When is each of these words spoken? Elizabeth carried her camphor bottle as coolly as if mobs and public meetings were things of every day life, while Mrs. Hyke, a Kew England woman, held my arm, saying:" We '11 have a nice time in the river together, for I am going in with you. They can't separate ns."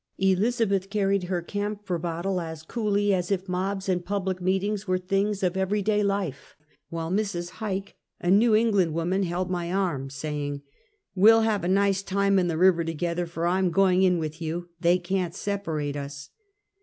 Elizabeth 0.17 0.89
carried 0.89 1.25
her 1.25 1.43
camphor 1.43 1.99
bottle 1.99 2.41
as 2.41 2.63
coolly 2.63 3.13
as 3.13 3.29
if 3.29 3.47
mobs 3.47 3.87
and 3.87 4.03
public 4.03 4.41
meetings 4.41 4.87
were 4.87 4.97
things 4.97 5.43
of 5.43 5.55
every 5.55 5.83
day 5.83 6.01
life, 6.01 6.55
while 6.89 7.11
Mrs. 7.11 7.51
Hyke, 7.61 7.93
a 8.19 8.31
Kew 8.31 8.55
England 8.55 8.95
woman, 8.95 9.21
held 9.21 9.51
my 9.51 9.71
arm, 9.71 10.09
saying:" 10.09 10.63
We 11.13 11.29
'11 11.29 11.45
have 11.51 11.63
a 11.65 11.67
nice 11.67 12.01
time 12.01 12.39
in 12.39 12.47
the 12.47 12.57
river 12.57 12.83
together, 12.83 13.27
for 13.27 13.45
I 13.45 13.59
am 13.59 13.69
going 13.69 14.01
in 14.01 14.17
with 14.17 14.41
you. 14.41 14.69
They 14.79 14.97
can't 14.97 15.35
separate 15.35 15.95
ns." 15.95 16.31